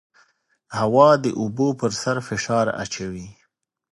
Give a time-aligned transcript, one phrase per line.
[0.79, 3.27] هوا د اوبو پر سر فشار اچوي.